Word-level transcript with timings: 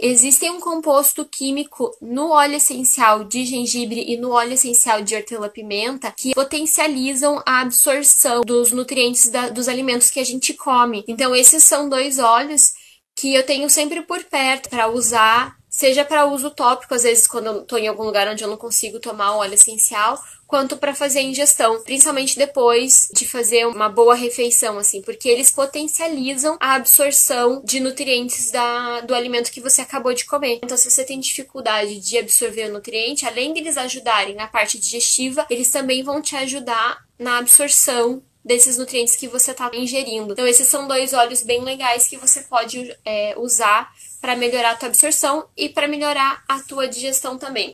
Existe 0.00 0.48
um 0.48 0.60
composto 0.60 1.24
químico 1.24 1.90
no 2.00 2.30
óleo 2.30 2.54
essencial 2.54 3.24
de 3.24 3.44
gengibre 3.44 4.04
e 4.06 4.16
no 4.16 4.30
óleo 4.30 4.52
essencial 4.52 5.02
de 5.02 5.16
hortelã-pimenta 5.16 6.14
que 6.16 6.34
potencializam 6.34 7.42
a 7.44 7.62
absorção 7.62 8.42
dos 8.42 8.70
nutrientes 8.70 9.28
da, 9.28 9.48
dos 9.48 9.66
alimentos 9.66 10.08
que 10.08 10.20
a 10.20 10.24
gente 10.24 10.54
come. 10.54 11.04
Então, 11.08 11.34
esses 11.34 11.64
são 11.64 11.88
dois 11.88 12.20
óleos 12.20 12.74
que 13.16 13.34
eu 13.34 13.44
tenho 13.44 13.68
sempre 13.68 14.02
por 14.02 14.22
perto 14.22 14.70
para 14.70 14.86
usar, 14.86 15.57
seja 15.78 16.04
para 16.04 16.26
uso 16.26 16.50
tópico, 16.50 16.92
às 16.92 17.04
vezes 17.04 17.28
quando 17.28 17.46
eu 17.46 17.62
estou 17.62 17.78
em 17.78 17.86
algum 17.86 18.02
lugar 18.02 18.26
onde 18.26 18.42
eu 18.42 18.48
não 18.48 18.56
consigo 18.56 18.98
tomar 18.98 19.36
o 19.36 19.38
óleo 19.38 19.54
essencial, 19.54 20.20
quanto 20.44 20.76
para 20.76 20.92
fazer 20.92 21.20
a 21.20 21.22
ingestão, 21.22 21.80
principalmente 21.84 22.36
depois 22.36 23.08
de 23.14 23.24
fazer 23.24 23.64
uma 23.64 23.88
boa 23.88 24.16
refeição, 24.16 24.76
assim, 24.76 25.00
porque 25.02 25.28
eles 25.28 25.52
potencializam 25.52 26.56
a 26.58 26.74
absorção 26.74 27.62
de 27.64 27.78
nutrientes 27.78 28.50
da, 28.50 29.02
do 29.02 29.14
alimento 29.14 29.52
que 29.52 29.60
você 29.60 29.80
acabou 29.80 30.12
de 30.12 30.24
comer. 30.24 30.58
Então, 30.64 30.76
se 30.76 30.90
você 30.90 31.04
tem 31.04 31.20
dificuldade 31.20 32.00
de 32.00 32.18
absorver 32.18 32.68
o 32.68 32.72
nutriente, 32.72 33.24
além 33.24 33.52
deles 33.52 33.76
ajudarem 33.76 34.34
na 34.34 34.48
parte 34.48 34.80
digestiva, 34.80 35.46
eles 35.48 35.70
também 35.70 36.02
vão 36.02 36.20
te 36.20 36.34
ajudar 36.34 37.06
na 37.16 37.38
absorção 37.38 38.20
desses 38.48 38.78
nutrientes 38.78 39.14
que 39.14 39.28
você 39.28 39.50
está 39.50 39.70
ingerindo. 39.74 40.32
Então, 40.32 40.46
esses 40.46 40.66
são 40.66 40.88
dois 40.88 41.12
óleos 41.12 41.42
bem 41.42 41.62
legais 41.62 42.08
que 42.08 42.16
você 42.16 42.40
pode 42.40 42.96
é, 43.04 43.34
usar 43.36 43.92
para 44.22 44.34
melhorar 44.34 44.70
a 44.70 44.74
tua 44.74 44.88
absorção 44.88 45.46
e 45.54 45.68
para 45.68 45.86
melhorar 45.86 46.42
a 46.48 46.58
tua 46.60 46.88
digestão 46.88 47.36
também. 47.36 47.72